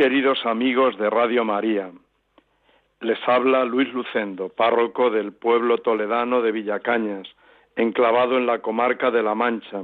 [0.00, 1.90] Queridos amigos de Radio María,
[3.02, 7.28] les habla Luis Lucendo, párroco del pueblo toledano de Villacañas,
[7.76, 9.82] enclavado en la comarca de La Mancha,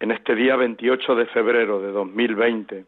[0.00, 2.84] en este día 28 de febrero de 2020,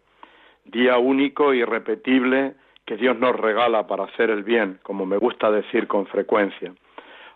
[0.64, 2.54] día único y repetible
[2.84, 6.74] que Dios nos regala para hacer el bien, como me gusta decir con frecuencia.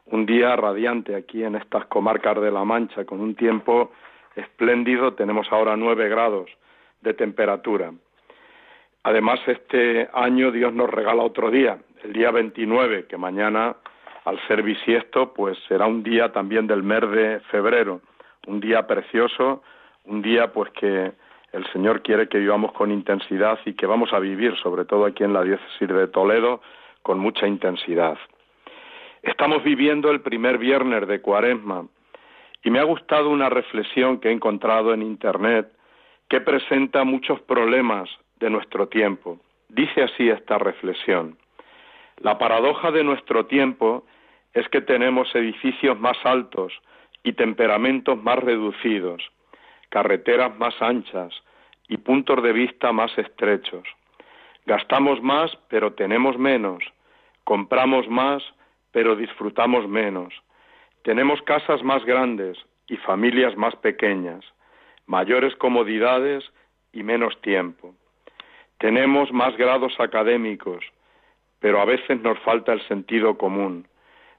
[0.07, 3.93] Un día radiante aquí en estas comarcas de La Mancha, con un tiempo
[4.35, 6.51] espléndido, tenemos ahora nueve grados
[7.01, 7.93] de temperatura.
[9.03, 13.77] Además, este año Dios nos regala otro día, el día 29, que mañana,
[14.25, 18.03] al ser bisiesto, pues será un día también del mes de febrero,
[18.47, 19.63] un día precioso,
[20.05, 21.13] un día pues que
[21.53, 25.25] el Señor quiere que vivamos con intensidad y que vamos a vivir, sobre todo aquí
[25.25, 26.61] en la diócesis de Toledo,
[27.03, 28.19] con mucha intensidad.
[29.23, 31.87] Estamos viviendo el primer viernes de Cuaresma
[32.63, 35.73] y me ha gustado una reflexión que he encontrado en Internet
[36.29, 38.09] que presenta muchos problemas
[38.41, 39.39] de nuestro tiempo.
[39.69, 41.39] Dice así esta reflexión.
[42.19, 44.05] La paradoja de nuestro tiempo
[44.53, 46.73] es que tenemos edificios más altos
[47.23, 49.23] y temperamentos más reducidos,
[49.91, 51.33] carreteras más anchas
[51.89, 53.85] y puntos de vista más estrechos.
[54.67, 56.83] Gastamos más, pero tenemos menos.
[57.45, 58.43] Compramos más,
[58.93, 60.35] pero disfrutamos menos.
[61.03, 64.45] Tenemos casas más grandes y familias más pequeñas,
[65.07, 66.45] mayores comodidades
[66.93, 67.95] y menos tiempo.
[68.81, 70.83] Tenemos más grados académicos,
[71.59, 73.87] pero a veces nos falta el sentido común,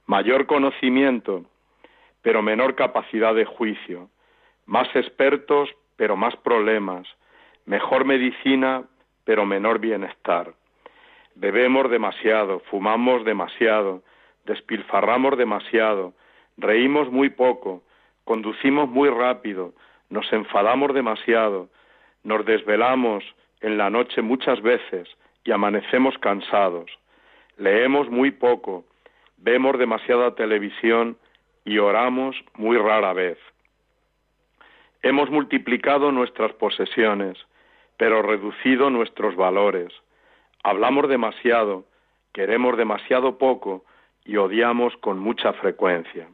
[0.07, 1.45] mayor conocimiento,
[2.23, 4.09] pero menor capacidad de juicio,
[4.65, 7.07] más expertos, pero más problemas,
[7.67, 8.85] mejor medicina,
[9.25, 10.55] pero menor bienestar.
[11.35, 14.01] Bebemos demasiado, fumamos demasiado,
[14.45, 16.13] despilfarramos demasiado,
[16.57, 17.83] reímos muy poco,
[18.23, 19.75] conducimos muy rápido,
[20.09, 21.69] nos enfadamos demasiado,
[22.23, 23.23] nos desvelamos,
[23.61, 25.07] en la noche muchas veces
[25.43, 26.91] y amanecemos cansados.
[27.57, 28.85] Leemos muy poco,
[29.37, 31.17] vemos demasiada televisión
[31.65, 33.37] y oramos muy rara vez.
[35.03, 37.37] Hemos multiplicado nuestras posesiones,
[37.97, 39.91] pero reducido nuestros valores.
[40.63, 41.85] Hablamos demasiado,
[42.33, 43.83] queremos demasiado poco
[44.25, 46.27] y odiamos con mucha frecuencia.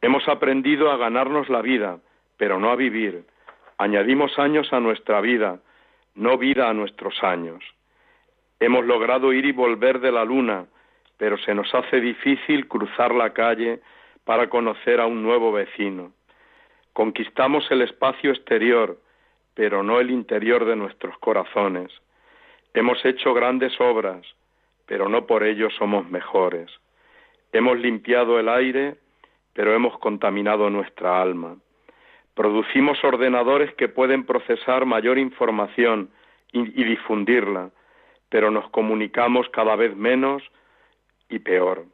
[0.00, 1.98] Hemos aprendido a ganarnos la vida,
[2.36, 3.24] pero no a vivir.
[3.78, 5.60] Añadimos años a nuestra vida,
[6.14, 7.62] no vida a nuestros años.
[8.60, 10.66] Hemos logrado ir y volver de la luna,
[11.16, 13.80] pero se nos hace difícil cruzar la calle
[14.24, 16.12] para conocer a un nuevo vecino.
[16.92, 18.98] Conquistamos el espacio exterior,
[19.54, 21.90] pero no el interior de nuestros corazones.
[22.74, 24.26] Hemos hecho grandes obras,
[24.86, 26.70] pero no por ello somos mejores.
[27.52, 28.96] Hemos limpiado el aire,
[29.52, 31.56] pero hemos contaminado nuestra alma.
[32.34, 36.10] Producimos ordenadores que pueden procesar mayor información
[36.52, 37.70] y, difundirla,
[38.28, 40.42] pero nos comunicamos cada vez menos
[41.28, 41.84] y peor.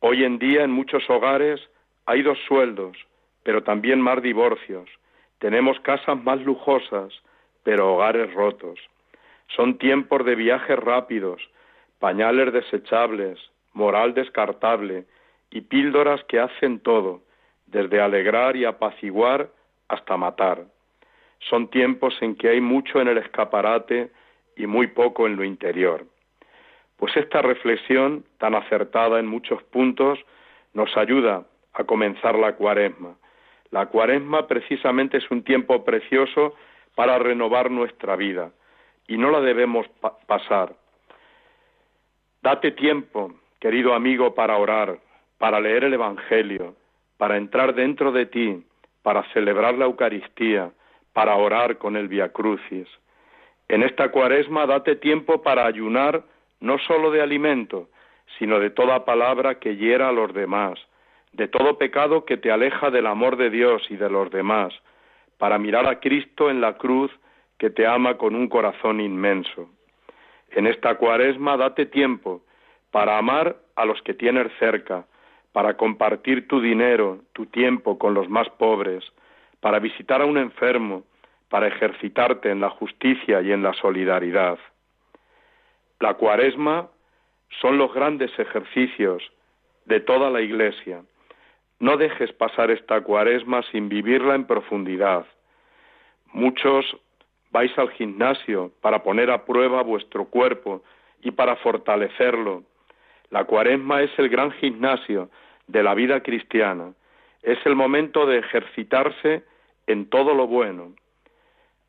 [0.00, 1.60] Hoy en día en muchos hogares
[2.06, 2.96] hay dos sueldos,
[3.42, 4.88] pero también más divorcios.
[5.38, 7.12] Tenemos casas más lujosas,
[7.62, 8.78] pero hogares rotos.
[9.54, 11.40] Son tiempos de viajes rápidos,
[11.98, 13.38] pañales desechables,
[13.72, 15.06] moral descartable
[15.50, 17.22] y píldoras que hacen todo,
[17.66, 19.50] desde alegrar y apaciguar
[19.88, 20.64] hasta matar.
[21.38, 24.10] Son tiempos en que hay mucho en el escaparate
[24.56, 26.06] y muy poco en lo interior.
[26.96, 30.18] Pues esta reflexión, tan acertada en muchos puntos,
[30.72, 33.16] nos ayuda a comenzar la cuaresma.
[33.70, 36.54] La cuaresma precisamente es un tiempo precioso
[36.94, 38.50] para renovar nuestra vida
[39.06, 39.86] y no la debemos
[40.26, 40.74] pasar.
[42.42, 44.98] Date tiempo, querido amigo, para orar,
[45.38, 46.74] para leer el Evangelio,
[47.16, 48.64] para entrar dentro de ti,
[49.02, 50.70] para celebrar la Eucaristía,
[51.12, 52.88] para orar con el Via Crucis.
[53.68, 56.22] En esta cuaresma date tiempo para ayunar
[56.60, 57.88] no sólo de alimento,
[58.38, 60.78] sino de toda palabra que hiera a los demás,
[61.32, 64.72] de todo pecado que te aleja del amor de Dios y de los demás,
[65.38, 67.10] para mirar a Cristo en la cruz
[67.58, 69.68] que te ama con un corazón inmenso.
[70.50, 72.42] En esta cuaresma date tiempo
[72.90, 75.06] para amar a los que tienes cerca,
[75.56, 79.02] para compartir tu dinero, tu tiempo con los más pobres,
[79.60, 81.04] para visitar a un enfermo,
[81.48, 84.58] para ejercitarte en la justicia y en la solidaridad.
[85.98, 86.90] La cuaresma
[87.62, 89.22] son los grandes ejercicios
[89.86, 91.00] de toda la Iglesia.
[91.80, 95.24] No dejes pasar esta cuaresma sin vivirla en profundidad.
[96.34, 96.84] Muchos
[97.50, 100.82] vais al gimnasio para poner a prueba vuestro cuerpo
[101.22, 102.62] y para fortalecerlo.
[103.30, 105.30] La cuaresma es el gran gimnasio
[105.66, 106.92] de la vida cristiana.
[107.42, 109.44] Es el momento de ejercitarse
[109.86, 110.92] en todo lo bueno.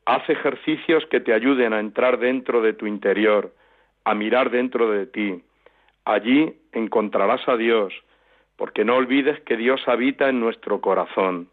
[0.06, 3.54] Haz ejercicios que te ayuden a entrar dentro de tu interior,
[4.06, 5.44] a mirar dentro de ti.
[6.06, 7.94] Allí encontrarás a Dios,
[8.56, 11.50] porque no olvides que Dios habita en nuestro corazón.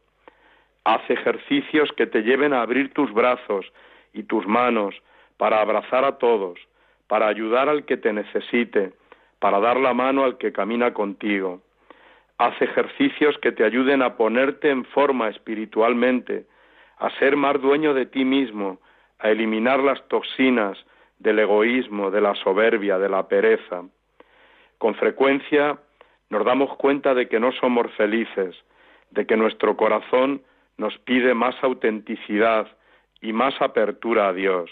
[0.85, 3.67] Haz ejercicios que te lleven a abrir tus brazos
[4.13, 4.95] y tus manos
[5.37, 6.59] para abrazar a todos,
[7.09, 8.93] para ayudar al que te necesite,
[9.45, 11.61] para dar la mano al que camina contigo.
[12.39, 16.47] Haz ejercicios que te ayuden a ponerte en forma espiritualmente,
[16.97, 18.81] a ser más dueño de ti mismo,
[19.19, 20.79] a eliminar las toxinas
[21.19, 23.83] del egoísmo, de la soberbia, de la pereza.
[24.79, 25.79] Con frecuencia
[26.31, 28.57] nos damos cuenta de que no somos felices,
[29.11, 30.41] de que nuestro corazón
[30.79, 32.67] nos pide más autenticidad
[33.21, 34.71] y más apertura a Dios.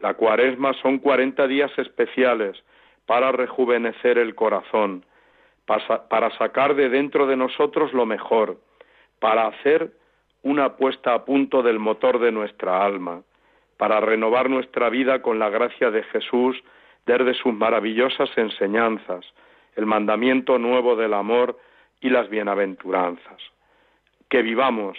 [0.00, 2.60] La cuaresma son cuarenta días especiales
[3.06, 5.04] para rejuvenecer el corazón,
[5.66, 8.58] para sacar de dentro de nosotros lo mejor,
[9.18, 9.92] para hacer
[10.42, 13.22] una puesta a punto del motor de nuestra alma,
[13.76, 16.62] para renovar nuestra vida con la gracia de Jesús
[17.06, 19.24] desde sus maravillosas enseñanzas,
[19.76, 21.58] el mandamiento nuevo del amor
[22.00, 23.40] y las bienaventuranzas.
[24.28, 24.98] Que vivamos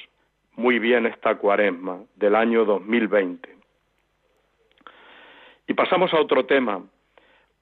[0.55, 3.55] muy bien esta cuaresma del año 2020.
[5.67, 6.81] Y pasamos a otro tema,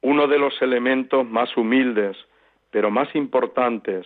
[0.04, 2.16] uno de los elementos más humildes,
[2.70, 4.06] pero más importantes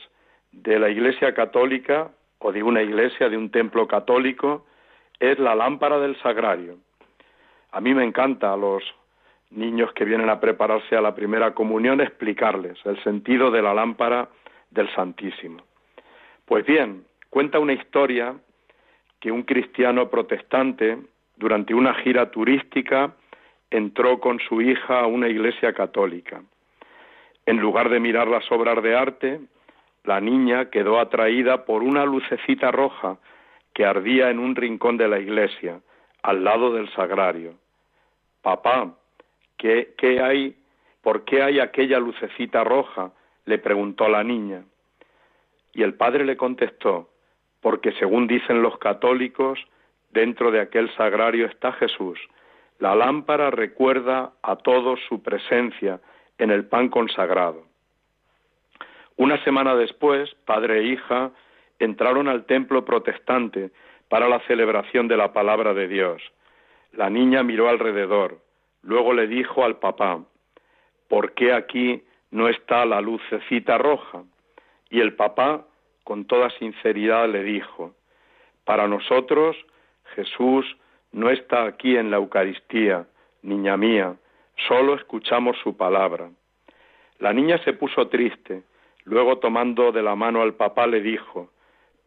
[0.51, 4.65] de la Iglesia católica o de una iglesia, de un templo católico,
[5.19, 6.77] es la lámpara del sagrario.
[7.71, 8.83] A mí me encanta a los
[9.49, 14.29] niños que vienen a prepararse a la primera comunión explicarles el sentido de la lámpara
[14.69, 15.63] del Santísimo.
[16.45, 18.35] Pues bien, cuenta una historia
[19.19, 20.99] que un cristiano protestante,
[21.37, 23.15] durante una gira turística,
[23.71, 26.41] entró con su hija a una iglesia católica.
[27.45, 29.39] En lugar de mirar las obras de arte,
[30.03, 33.17] la niña quedó atraída por una lucecita roja
[33.73, 35.81] que ardía en un rincón de la iglesia,
[36.23, 37.53] al lado del sagrario.
[38.41, 38.95] Papá,
[39.57, 40.55] ¿qué, qué hay?
[41.01, 43.11] ¿Por qué hay aquella lucecita roja?
[43.45, 44.63] le preguntó la niña.
[45.73, 47.09] Y el padre le contestó,
[47.61, 49.57] porque según dicen los católicos,
[50.11, 52.19] dentro de aquel sagrario está Jesús.
[52.79, 55.99] La lámpara recuerda a todos su presencia
[56.37, 57.63] en el pan consagrado.
[59.15, 61.31] Una semana después, padre e hija
[61.79, 63.71] entraron al templo protestante
[64.09, 66.21] para la celebración de la palabra de Dios.
[66.93, 68.39] La niña miró alrededor,
[68.83, 70.23] luego le dijo al papá,
[71.07, 74.23] ¿por qué aquí no está la lucecita roja?
[74.89, 75.65] Y el papá
[76.03, 77.93] con toda sinceridad le dijo,
[78.65, 79.57] para nosotros
[80.15, 80.77] Jesús
[81.17, 83.07] no está aquí en la Eucaristía,
[83.41, 84.15] niña mía,
[84.67, 86.29] solo escuchamos su palabra.
[87.17, 88.61] La niña se puso triste,
[89.03, 91.49] luego tomando de la mano al papá le dijo,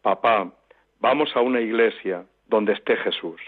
[0.00, 0.52] Papá,
[1.00, 3.40] vamos a una iglesia donde esté Jesús.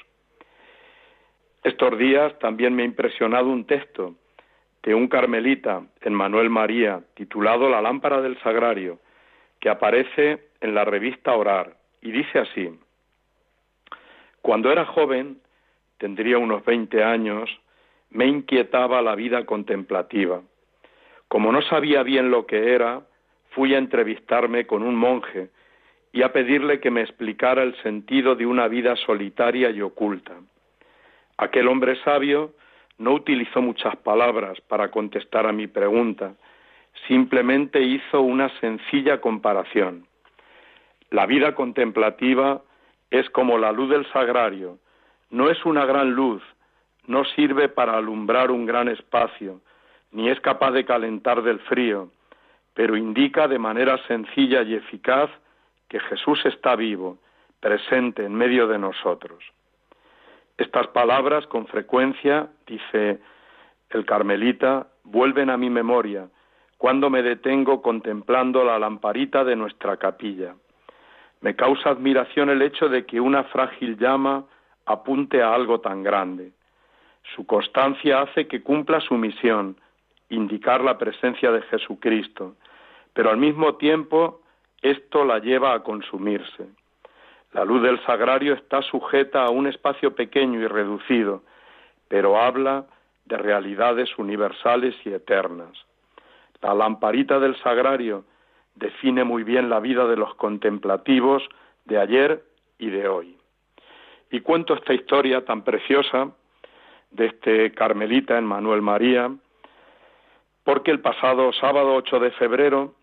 [1.62, 4.16] Estos días también me ha impresionado un texto
[4.82, 8.98] de un carmelita en Manuel María, titulado La lámpara del sagrario,
[9.60, 12.76] que aparece en la revista Orar y dice así,
[14.40, 15.40] Cuando era joven,
[16.02, 17.48] tendría unos 20 años,
[18.10, 20.42] me inquietaba la vida contemplativa.
[21.28, 23.02] Como no sabía bien lo que era,
[23.50, 25.50] fui a entrevistarme con un monje
[26.12, 30.32] y a pedirle que me explicara el sentido de una vida solitaria y oculta.
[31.36, 32.52] Aquel hombre sabio
[32.98, 36.34] no utilizó muchas palabras para contestar a mi pregunta,
[37.06, 40.08] simplemente hizo una sencilla comparación.
[41.10, 42.60] La vida contemplativa
[43.08, 44.81] es como la luz del sagrario,
[45.32, 46.42] no es una gran luz,
[47.06, 49.60] no sirve para alumbrar un gran espacio,
[50.12, 52.10] ni es capaz de calentar del frío,
[52.74, 55.30] pero indica de manera sencilla y eficaz
[55.88, 57.18] que Jesús está vivo,
[57.60, 59.42] presente en medio de nosotros.
[60.58, 63.18] Estas palabras con frecuencia, dice
[63.90, 66.28] el carmelita, vuelven a mi memoria
[66.76, 70.56] cuando me detengo contemplando la lamparita de nuestra capilla.
[71.40, 74.44] Me causa admiración el hecho de que una frágil llama
[74.86, 76.52] apunte a algo tan grande.
[77.34, 79.76] Su constancia hace que cumpla su misión,
[80.28, 82.56] indicar la presencia de Jesucristo,
[83.12, 84.40] pero al mismo tiempo
[84.80, 86.66] esto la lleva a consumirse.
[87.52, 91.42] La luz del sagrario está sujeta a un espacio pequeño y reducido,
[92.08, 92.86] pero habla
[93.26, 95.72] de realidades universales y eternas.
[96.62, 98.24] La lamparita del sagrario
[98.74, 101.42] define muy bien la vida de los contemplativos
[101.84, 102.42] de ayer
[102.78, 103.36] y de hoy.
[104.32, 106.30] Y cuento esta historia tan preciosa
[107.10, 109.30] de este carmelita en Manuel María,
[110.64, 112.94] porque el pasado sábado 8 de febrero,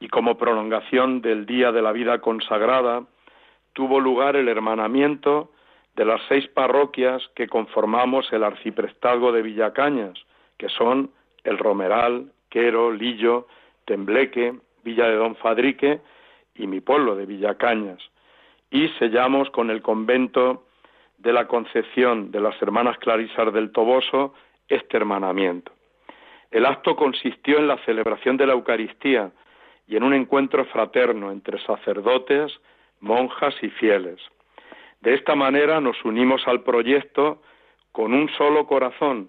[0.00, 3.04] y como prolongación del Día de la Vida Consagrada,
[3.74, 5.52] tuvo lugar el hermanamiento
[5.96, 10.18] de las seis parroquias que conformamos el arciprestazgo de Villacañas,
[10.56, 11.10] que son
[11.44, 13.48] el Romeral, Quero, Lillo,
[13.84, 16.00] Tembleque, Villa de Don Fadrique
[16.54, 18.00] y mi pueblo de Villacañas.
[18.72, 20.64] Y sellamos con el convento
[21.18, 24.32] de la Concepción de las Hermanas Clarisas del Toboso
[24.66, 25.72] este hermanamiento.
[26.50, 29.30] El acto consistió en la celebración de la Eucaristía
[29.86, 32.50] y en un encuentro fraterno entre sacerdotes,
[33.00, 34.18] monjas y fieles.
[35.02, 37.42] De esta manera nos unimos al proyecto
[37.92, 39.28] con un solo corazón,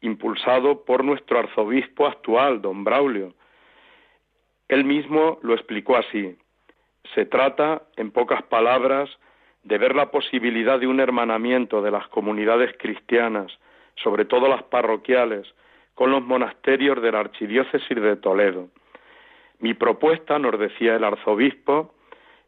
[0.00, 3.32] impulsado por nuestro arzobispo actual, don Braulio,
[4.66, 6.36] él mismo lo explicó así.
[7.14, 9.10] Se trata, en pocas palabras,
[9.64, 13.52] de ver la posibilidad de un hermanamiento de las comunidades cristianas,
[13.96, 15.46] sobre todo las parroquiales,
[15.94, 18.68] con los monasterios de la Archidiócesis de Toledo.
[19.58, 21.94] Mi propuesta, nos decía el arzobispo,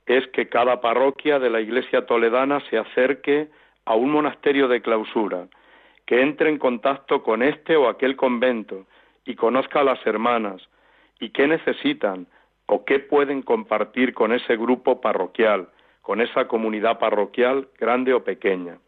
[0.06, 3.48] es que cada parroquia de la Iglesia toledana se acerque
[3.84, 5.46] a un monasterio de clausura,
[6.06, 8.86] que entre en contacto con este o aquel convento
[9.24, 10.62] y conozca a las hermanas,
[11.20, 12.26] y qué necesitan
[12.66, 15.68] o qué pueden compartir con ese grupo parroquial,
[16.02, 18.78] con esa comunidad parroquial, grande o pequeña.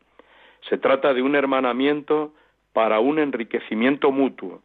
[0.68, 2.32] Se trata de un hermanamiento
[2.72, 4.62] para un enriquecimiento mutuo,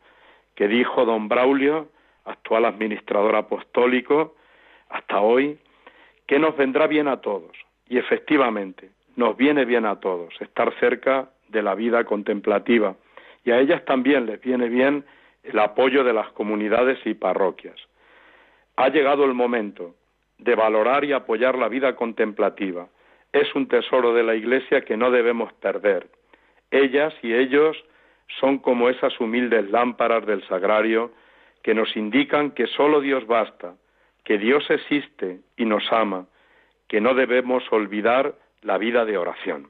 [0.56, 1.89] que dijo don Braulio,
[2.25, 4.36] actual administrador apostólico,
[4.89, 5.60] hasta hoy,
[6.27, 7.51] que nos vendrá bien a todos.
[7.88, 12.96] Y efectivamente, nos viene bien a todos estar cerca de la vida contemplativa.
[13.44, 15.06] Y a ellas también les viene bien
[15.44, 17.75] el apoyo de las comunidades y parroquias.
[18.75, 19.95] Ha llegado el momento
[20.37, 22.87] de valorar y apoyar la vida contemplativa.
[23.31, 26.07] Es un tesoro de la Iglesia que no debemos perder.
[26.71, 27.77] Ellas y ellos
[28.39, 31.11] son como esas humildes lámparas del sagrario
[31.63, 33.75] que nos indican que solo Dios basta,
[34.23, 36.25] que Dios existe y nos ama,
[36.87, 39.69] que no debemos olvidar la vida de oración.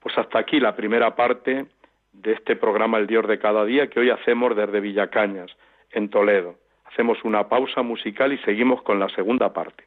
[0.00, 1.66] Pues hasta aquí la primera parte
[2.12, 5.50] de este programa El Dios de cada día que hoy hacemos desde Villacañas,
[5.90, 6.56] en Toledo.
[6.92, 9.84] Hacemos una pausa musical y seguimos con la segunda parte.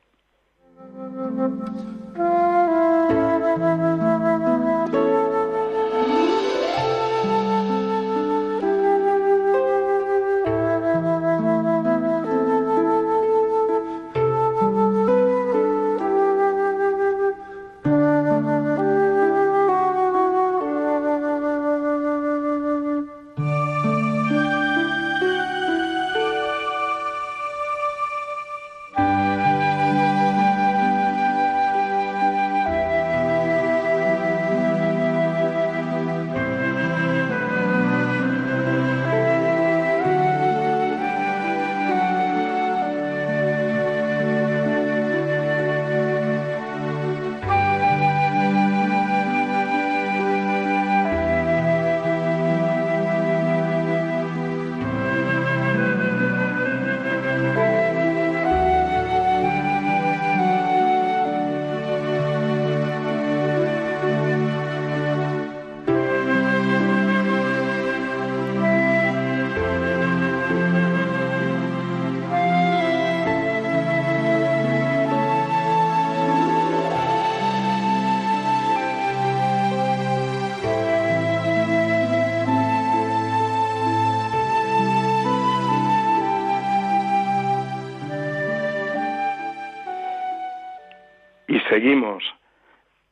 [91.75, 92.24] Seguimos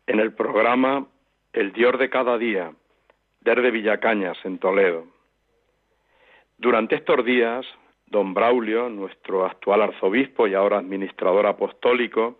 [0.08, 1.06] en el programa
[1.52, 2.72] El Dios de cada día,
[3.42, 5.06] desde Villacañas, en Toledo.
[6.58, 7.66] Durante estos días,
[8.06, 12.38] don Braulio, nuestro actual arzobispo y ahora administrador apostólico,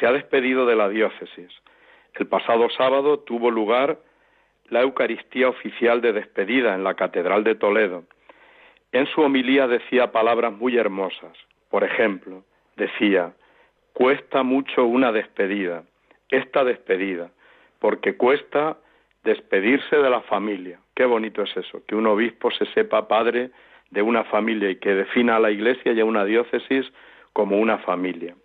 [0.00, 1.52] se ha despedido de la diócesis.
[2.14, 3.98] El pasado sábado tuvo lugar
[4.70, 8.04] la Eucaristía oficial de despedida en la Catedral de Toledo.
[8.92, 11.36] En su homilía decía palabras muy hermosas.
[11.68, 12.42] Por ejemplo,
[12.76, 13.34] decía,
[13.98, 15.82] cuesta mucho una despedida,
[16.28, 17.32] esta despedida,
[17.80, 18.76] porque cuesta
[19.24, 20.78] despedirse de la familia.
[20.94, 23.50] Qué bonito es eso, que un obispo se sepa padre
[23.90, 26.86] de una familia y que defina a la iglesia y a una diócesis
[27.32, 28.36] como una familia.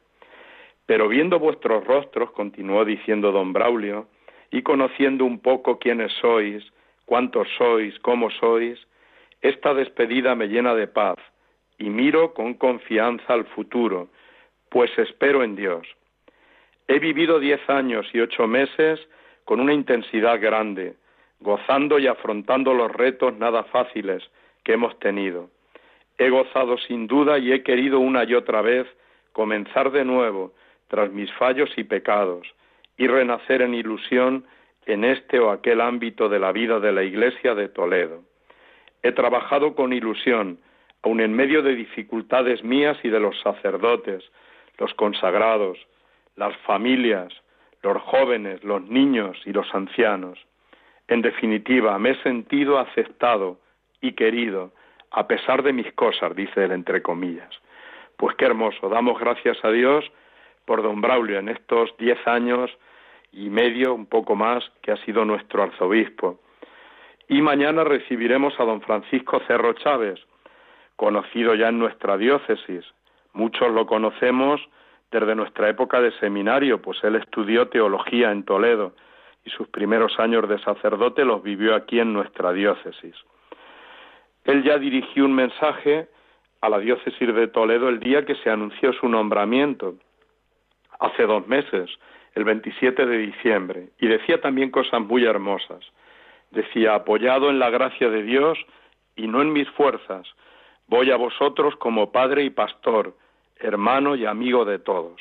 [0.88, 4.08] Pero viendo vuestros rostros, continuó diciendo don Braulio,
[4.50, 6.64] y conociendo un poco quiénes sois,
[7.06, 8.80] cuántos sois, cómo sois,
[9.44, 11.18] esta despedida me llena de paz
[11.78, 14.10] y miro con confianza al futuro,
[14.74, 15.86] pues espero en Dios.
[16.88, 19.00] He vivido diez años y ocho meses
[19.46, 20.96] con una intensidad grande,
[21.40, 24.24] gozando y afrontando los retos nada fáciles
[24.64, 25.52] que hemos tenido.
[26.18, 28.88] He gozado sin duda y he querido una y otra vez
[29.32, 30.54] comenzar de nuevo
[30.88, 32.48] tras mis fallos y pecados
[32.98, 34.44] y renacer en ilusión
[34.88, 38.24] en este o aquel ámbito de la vida de la Iglesia de Toledo.
[39.04, 40.58] He trabajado con ilusión,
[41.04, 44.24] aun en medio de dificultades mías y de los sacerdotes,
[44.84, 45.78] los consagrados,
[46.36, 47.32] las familias,
[47.84, 50.38] los jóvenes, los niños y los ancianos.
[51.08, 53.60] En definitiva, me he sentido aceptado
[54.02, 54.74] y querido,
[55.12, 57.50] a pesar de mis cosas, dice él entre comillas.
[58.18, 60.04] Pues qué hermoso, damos gracias a Dios
[60.66, 62.70] por don Braulio en estos diez años
[63.32, 66.42] y medio, un poco más, que ha sido nuestro arzobispo.
[67.30, 70.20] Y mañana recibiremos a don Francisco Cerro Chávez,
[70.98, 72.84] conocido ya en nuestra diócesis.
[73.34, 74.62] Muchos lo conocemos
[75.12, 78.94] desde nuestra época de seminario, pues él estudió teología en Toledo
[79.46, 83.16] y sus primeros años de sacerdote los vivió aquí en nuestra diócesis.
[84.46, 86.08] Él ya dirigió un mensaje
[86.62, 89.96] a la diócesis de Toledo el día que se anunció su nombramiento,
[91.00, 91.90] hace dos meses,
[92.36, 95.86] el 27 de diciembre, y decía también cosas muy hermosas.
[96.52, 98.58] Decía, apoyado en la gracia de Dios
[99.16, 100.28] y no en mis fuerzas,
[100.88, 103.16] voy a vosotros como padre y pastor,
[103.64, 105.20] hermano y amigo de todos.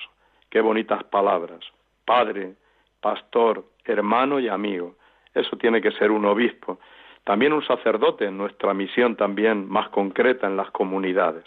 [0.51, 1.61] Qué bonitas palabras.
[2.05, 2.55] Padre,
[3.01, 4.97] pastor, hermano y amigo.
[5.33, 6.79] Eso tiene que ser un obispo.
[7.25, 11.45] También un sacerdote en nuestra misión también más concreta en las comunidades.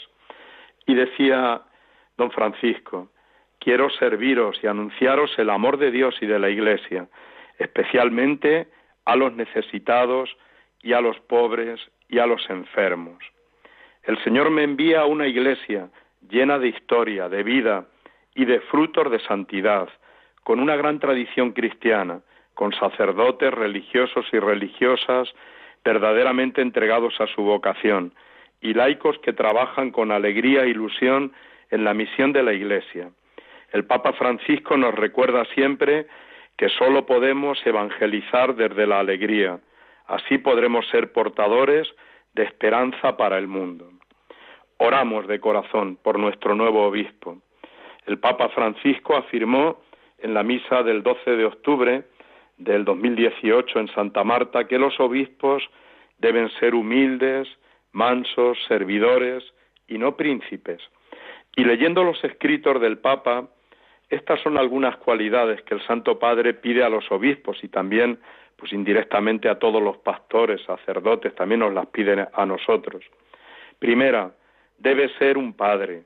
[0.88, 1.62] Y decía
[2.18, 3.10] don Francisco,
[3.60, 7.10] quiero serviros y anunciaros el amor de Dios y de la Iglesia,
[7.60, 8.70] especialmente
[9.04, 10.36] a los necesitados
[10.82, 13.18] y a los pobres y a los enfermos.
[14.04, 15.90] El Señor me envía a una iglesia
[16.30, 17.86] llena de historia, de vida
[18.34, 19.90] y de frutos de santidad,
[20.44, 22.22] con una gran tradición cristiana,
[22.54, 25.34] con sacerdotes religiosos y religiosas
[25.84, 28.14] verdaderamente entregados a su vocación,
[28.62, 31.34] y laicos que trabajan con alegría e ilusión
[31.70, 33.12] en la misión de la Iglesia.
[33.72, 36.08] El Papa Francisco nos recuerda siempre
[36.58, 39.60] que sólo podemos evangelizar desde la alegría.
[40.08, 41.88] Así podremos ser portadores
[42.34, 43.90] de esperanza para el mundo.
[44.78, 47.38] Oramos de corazón por nuestro nuevo obispo.
[48.06, 49.82] El Papa Francisco afirmó
[50.20, 52.04] en la misa del 12 de octubre
[52.58, 55.64] del 2018 en Santa Marta que los obispos
[56.18, 57.48] deben ser humildes,
[57.92, 59.44] mansos, servidores
[59.88, 60.82] y no príncipes.
[61.56, 63.48] Y leyendo los escritos del Papa,
[64.10, 68.20] estas son algunas cualidades que el Santo Padre pide a los obispos y también,
[68.56, 73.04] pues indirectamente a todos los pastores, sacerdotes, también nos las piden a nosotros.
[73.80, 74.32] Primera,
[74.78, 76.04] debe ser un padre,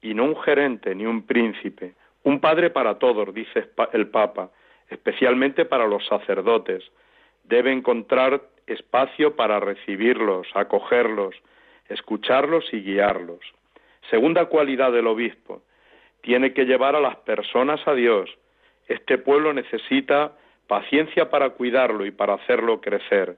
[0.00, 4.50] y no un gerente ni un príncipe, un padre para todos, dice el Papa,
[4.88, 6.84] especialmente para los sacerdotes.
[7.44, 11.34] Debe encontrar espacio para recibirlos, acogerlos,
[11.88, 13.40] escucharlos y guiarlos.
[14.10, 15.62] Segunda cualidad del obispo,
[16.22, 18.30] tiene que llevar a las personas a Dios.
[18.88, 20.32] Este pueblo necesita
[20.66, 23.36] paciencia para cuidarlo y para hacerlo crecer.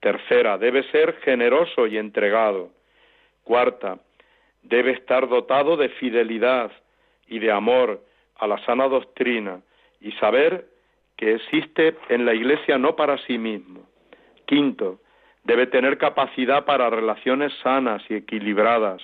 [0.00, 2.70] Tercera, debe ser generoso y entregado.
[3.42, 3.98] Cuarta,
[4.62, 6.70] debe estar dotado de fidelidad
[7.26, 8.02] y de amor
[8.36, 9.60] a la sana doctrina
[10.00, 10.66] y saber
[11.16, 13.86] que existe en la Iglesia no para sí mismo.
[14.46, 15.00] Quinto,
[15.44, 19.02] debe tener capacidad para relaciones sanas y equilibradas,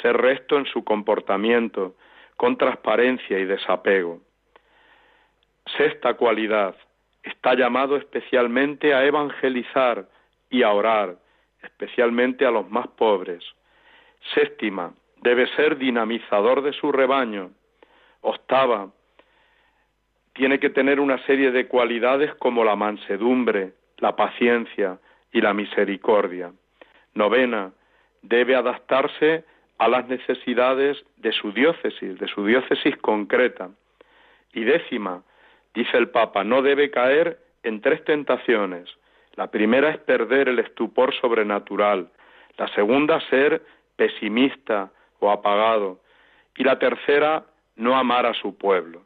[0.00, 1.94] ser recto en su comportamiento,
[2.36, 4.20] con transparencia y desapego.
[5.76, 6.74] Sexta cualidad,
[7.22, 10.06] está llamado especialmente a evangelizar
[10.48, 11.16] y a orar,
[11.62, 13.44] especialmente a los más pobres.
[14.34, 17.50] Séptima, debe ser dinamizador de su rebaño.
[18.22, 18.90] Octava,
[20.34, 24.98] tiene que tener una serie de cualidades como la mansedumbre, la paciencia
[25.32, 26.52] y la misericordia.
[27.14, 27.72] Novena,
[28.22, 29.44] debe adaptarse
[29.78, 33.70] a las necesidades de su diócesis, de su diócesis concreta.
[34.52, 35.22] Y décima,
[35.74, 38.88] dice el Papa, no debe caer en tres tentaciones.
[39.34, 42.10] La primera es perder el estupor sobrenatural,
[42.58, 43.62] la segunda ser
[44.00, 46.00] pesimista o apagado
[46.56, 47.44] y la tercera
[47.76, 49.02] no amar a su pueblo,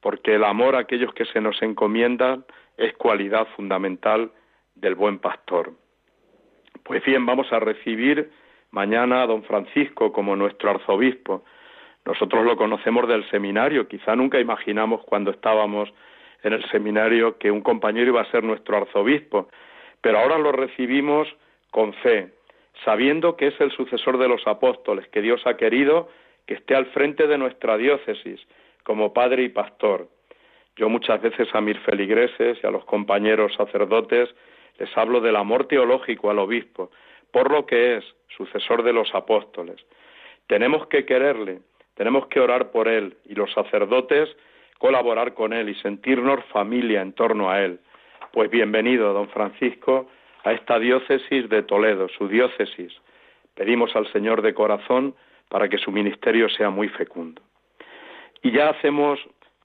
[0.00, 2.46] porque el amor a aquellos que se nos encomiendan
[2.78, 4.30] es cualidad fundamental
[4.74, 5.72] del buen pastor.
[6.84, 8.30] Pues bien, vamos a recibir
[8.70, 11.44] mañana a don Francisco como nuestro arzobispo.
[12.06, 15.92] Nosotros lo conocemos del seminario, quizá nunca imaginamos cuando estábamos
[16.42, 19.50] en el seminario que un compañero iba a ser nuestro arzobispo,
[20.00, 21.28] pero ahora lo recibimos
[21.70, 22.39] con fe,
[22.84, 26.08] sabiendo que es el sucesor de los apóstoles, que Dios ha querido
[26.46, 28.40] que esté al frente de nuestra diócesis
[28.82, 30.08] como padre y pastor.
[30.76, 34.28] Yo muchas veces a mis feligreses y a los compañeros sacerdotes
[34.78, 36.90] les hablo del amor teológico al obispo,
[37.30, 38.04] por lo que es
[38.36, 39.76] sucesor de los apóstoles.
[40.46, 41.60] Tenemos que quererle,
[41.94, 44.28] tenemos que orar por él y los sacerdotes
[44.78, 47.78] colaborar con él y sentirnos familia en torno a él.
[48.32, 50.08] Pues bienvenido, don Francisco,
[50.44, 52.92] a esta diócesis de Toledo, su diócesis.
[53.54, 55.14] Pedimos al Señor de corazón
[55.48, 57.42] para que su ministerio sea muy fecundo.
[58.42, 59.20] Y ya hacemos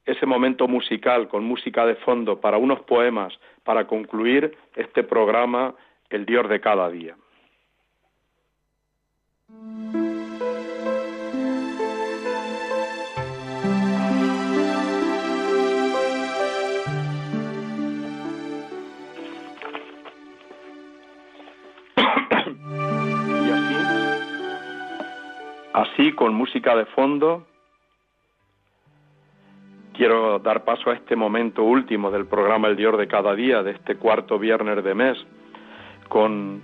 [0.05, 3.33] ese momento musical con música de fondo para unos poemas
[3.63, 5.73] para concluir este programa
[6.09, 7.15] El Dios de cada día.
[25.75, 27.45] Así, con música de fondo,
[29.91, 33.71] quiero dar paso a este momento último del programa El Dios de cada día, de
[33.71, 35.17] este cuarto viernes de mes,
[36.07, 36.61] con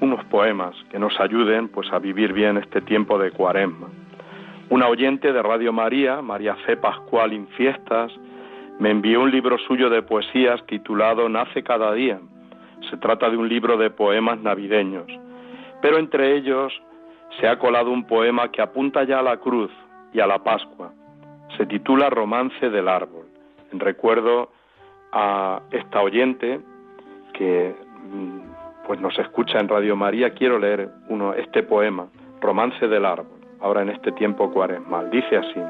[0.00, 3.88] unos poemas que nos ayuden pues a vivir bien este tiempo de cuaresma.
[4.68, 8.12] Una oyente de Radio María, María Fe Pascual Infiestas,
[8.78, 12.20] me envió un libro suyo de poesías titulado Nace cada día.
[12.90, 15.06] Se trata de un libro de poemas navideños,
[15.80, 16.78] pero entre ellos
[17.38, 19.70] se ha colado un poema que apunta ya a la cruz
[20.12, 20.92] y a la Pascua.
[21.56, 23.26] Se titula Romance del Árbol,
[23.72, 24.50] en recuerdo
[25.12, 26.60] a esta oyente
[27.32, 27.74] que
[28.12, 30.30] mm, pues nos escucha en Radio María.
[30.30, 32.08] Quiero leer uno, este poema,
[32.40, 35.10] Romance del Árbol, ahora en este tiempo cuaresmal.
[35.10, 35.60] Dice así.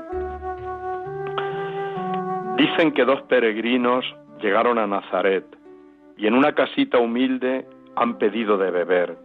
[2.56, 4.04] Dicen que dos peregrinos
[4.40, 5.44] llegaron a Nazaret
[6.16, 9.16] y en una casita humilde han pedido de beber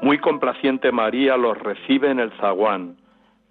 [0.00, 2.96] muy complaciente María los recibe en el zaguán,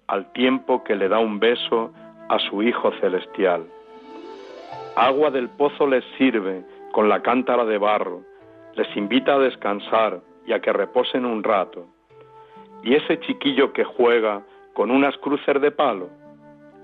[0.06, 1.92] al tiempo que le da un beso
[2.28, 3.66] a su Hijo celestial.
[4.94, 8.22] Agua del pozo les sirve con la cántara de barro,
[8.74, 11.86] les invita a descansar y a que reposen un rato.
[12.82, 16.08] Y ese chiquillo que juega con unas cruces de palo,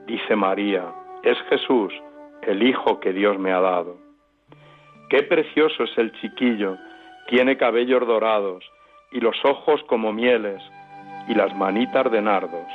[0.07, 1.93] dice María, es Jesús,
[2.43, 3.97] el Hijo que Dios me ha dado.
[5.09, 6.77] Qué precioso es el chiquillo,
[7.29, 8.65] tiene cabellos dorados,
[9.13, 10.63] y los ojos como mieles
[11.29, 12.67] y las manitas de nardos.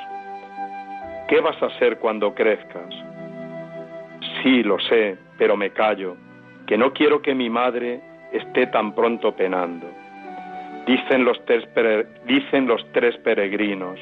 [1.27, 2.93] ¿Qué vas a ser cuando crezcas?
[4.41, 6.15] Sí, lo sé, pero me callo,
[6.65, 9.87] que no quiero que mi madre esté tan pronto penando.
[10.85, 11.67] Dicen los tres,
[12.25, 13.99] dicen los tres peregrinos,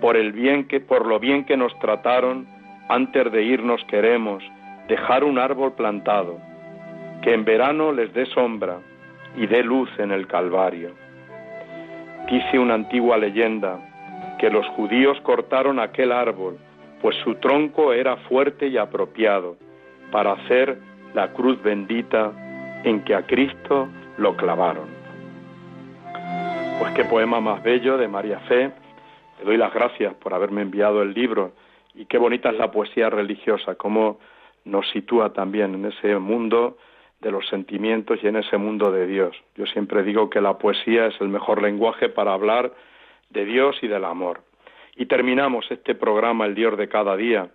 [0.00, 2.46] por el bien que por lo bien que nos trataron,
[2.88, 4.42] antes de irnos queremos
[4.88, 6.38] dejar un árbol plantado,
[7.22, 8.78] que en verano les dé sombra
[9.36, 11.03] y dé luz en el Calvario.
[12.30, 13.78] Dice una antigua leyenda
[14.38, 16.58] que los judíos cortaron aquel árbol,
[17.00, 19.56] pues su tronco era fuerte y apropiado
[20.10, 20.78] para hacer
[21.14, 22.32] la cruz bendita
[22.82, 24.88] en que a Cristo lo clavaron.
[26.78, 28.72] Pues qué poema más bello de María Fe.
[29.38, 31.52] Le doy las gracias por haberme enviado el libro
[31.94, 34.18] y qué bonita es la poesía religiosa, cómo
[34.64, 36.78] nos sitúa también en ese mundo
[37.24, 39.34] de los sentimientos y en ese mundo de Dios.
[39.56, 42.72] Yo siempre digo que la poesía es el mejor lenguaje para hablar
[43.30, 44.42] de Dios y del amor.
[44.94, 47.48] Y terminamos este programa, El Dios de cada día.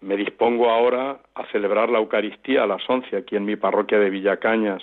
[0.00, 4.08] Me dispongo ahora a celebrar la Eucaristía a las once aquí en mi parroquia de
[4.08, 4.82] Villacañas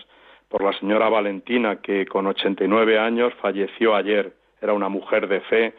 [0.50, 4.34] por la señora Valentina que con 89 años falleció ayer.
[4.62, 5.74] Era una mujer de fe,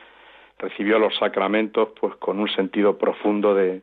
[0.58, 3.82] recibió los sacramentos pues con un sentido profundo de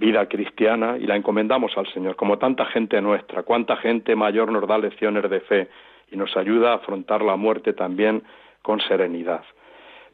[0.00, 4.66] vida cristiana y la encomendamos al Señor, como tanta gente nuestra, cuánta gente mayor nos
[4.66, 5.68] da lecciones de fe
[6.10, 8.22] y nos ayuda a afrontar la muerte también
[8.62, 9.44] con serenidad.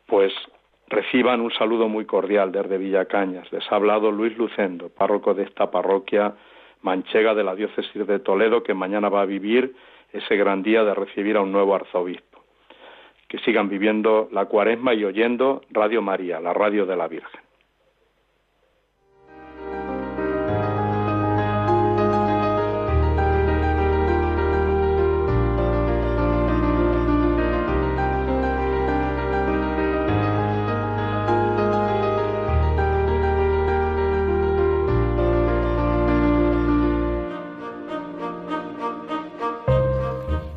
[0.07, 0.33] Pues
[0.89, 3.51] reciban un saludo muy cordial desde Villacañas.
[3.53, 6.35] Les ha hablado Luis Lucendo, párroco de esta parroquia
[6.83, 9.75] manchega de la diócesis de Toledo, que mañana va a vivir
[10.13, 12.43] ese gran día de recibir a un nuevo arzobispo.
[13.29, 17.46] Que sigan viviendo la cuaresma y oyendo Radio María, la radio de la Virgen.